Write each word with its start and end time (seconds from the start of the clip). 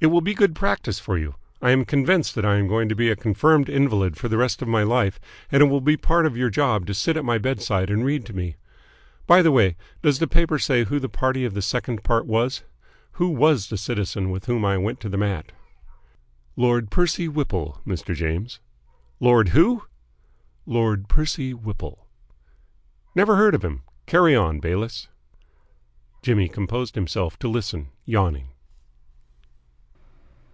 "It 0.00 0.06
will 0.12 0.20
be 0.20 0.32
good 0.32 0.54
practice 0.54 1.00
for 1.00 1.18
you. 1.18 1.34
I 1.60 1.72
am 1.72 1.84
convinced 1.84 2.38
I 2.38 2.54
am 2.54 2.68
going 2.68 2.88
to 2.88 2.94
be 2.94 3.10
a 3.10 3.16
confirmed 3.16 3.68
invalid 3.68 4.16
for 4.16 4.28
the 4.28 4.36
rest 4.36 4.62
of 4.62 4.68
my 4.68 4.84
life, 4.84 5.18
and 5.50 5.60
it 5.60 5.66
will 5.66 5.80
be 5.80 5.96
part 5.96 6.24
of 6.24 6.36
your 6.36 6.50
job 6.50 6.86
to 6.86 6.94
sit 6.94 7.16
at 7.16 7.24
my 7.24 7.36
bedside 7.36 7.90
and 7.90 8.04
read 8.04 8.24
to 8.26 8.32
me. 8.32 8.54
By 9.26 9.42
the 9.42 9.50
way, 9.50 9.74
does 10.00 10.20
the 10.20 10.28
paper 10.28 10.56
say 10.56 10.84
who 10.84 11.00
the 11.00 11.08
party 11.08 11.44
of 11.44 11.52
the 11.52 11.62
second 11.62 12.04
part 12.04 12.26
was? 12.28 12.62
Who 13.14 13.28
was 13.28 13.70
the 13.70 13.76
citizen 13.76 14.30
with 14.30 14.44
whom 14.44 14.64
I 14.64 14.78
went 14.78 15.00
to 15.00 15.08
the 15.08 15.16
mat?" 15.16 15.50
"Lord 16.54 16.92
Percy 16.92 17.26
Whipple, 17.26 17.80
Mr. 17.84 18.14
James." 18.14 18.60
"Lord 19.18 19.48
who?" 19.48 19.82
"Lord 20.64 21.08
Percy 21.08 21.52
Whipple." 21.54 22.06
"Never 23.16 23.34
heard 23.34 23.56
of 23.56 23.64
him. 23.64 23.82
Carry 24.06 24.36
on, 24.36 24.60
Bayliss." 24.60 25.08
Jimmy 26.22 26.48
composed 26.48 26.94
himself 26.94 27.36
to 27.40 27.48
listen, 27.48 27.88
yawning. 28.04 28.50